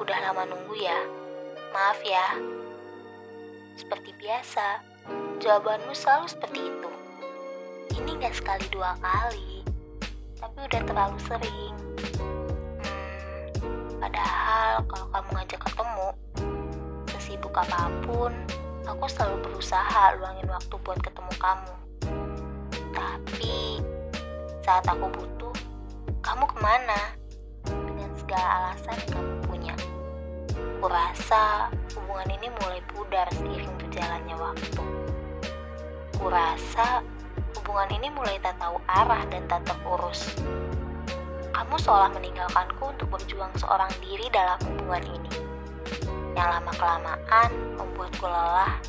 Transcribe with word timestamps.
Udah 0.00 0.16
lama 0.24 0.48
nunggu 0.48 0.80
ya. 0.80 0.96
Maaf 1.76 2.00
ya. 2.00 2.32
Seperti 3.76 4.16
biasa, 4.16 4.80
jawabanmu 5.44 5.92
selalu 5.92 6.24
seperti 6.24 6.72
itu. 6.72 6.90
Ini 8.00 8.16
gak 8.16 8.32
sekali 8.32 8.64
dua 8.72 8.96
kali, 8.96 9.60
tapi 10.40 10.56
udah 10.64 10.82
terlalu 10.88 11.18
sering. 11.20 11.76
Hmm, 12.80 14.00
padahal 14.00 14.88
kalau 14.88 15.06
kamu 15.12 15.28
ngajak 15.36 15.60
ketemu, 15.68 16.08
sesibuk 17.12 17.52
apa 17.52 17.92
pun, 18.08 18.32
aku 18.88 19.04
selalu 19.04 19.52
berusaha 19.52 20.16
luangin 20.16 20.48
waktu 20.48 20.74
buat 20.80 20.96
ketemu 21.04 21.32
kamu. 21.36 21.74
Tapi 22.96 23.84
saat 24.64 24.88
aku 24.88 25.12
butuh, 25.12 25.52
kamu 26.24 26.48
ke 26.48 26.56
mana? 26.56 27.00
Dengan 27.68 28.10
segala 28.16 28.48
alasan 28.72 28.96
kamu. 29.12 29.29
Kurasa 30.80 31.68
hubungan 31.92 32.40
ini 32.40 32.48
mulai 32.56 32.80
pudar 32.88 33.28
seiring 33.36 33.68
berjalannya 33.84 34.32
waktu. 34.32 34.80
Kurasa 36.16 37.04
hubungan 37.52 38.00
ini 38.00 38.08
mulai 38.08 38.40
tak 38.40 38.56
tahu 38.56 38.80
arah 38.88 39.20
dan 39.28 39.44
tak 39.44 39.60
terurus. 39.68 40.40
Kamu 41.52 41.76
seolah 41.76 42.08
meninggalkanku 42.16 42.96
untuk 42.96 43.12
berjuang 43.12 43.52
seorang 43.60 43.92
diri 44.00 44.24
dalam 44.32 44.56
hubungan 44.64 45.04
ini. 45.04 45.32
Yang 46.32 46.48
lama-kelamaan 46.48 47.50
membuatku 47.76 48.24
lelah 48.24 48.80